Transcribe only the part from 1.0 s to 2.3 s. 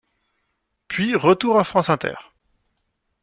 retour à France Inter.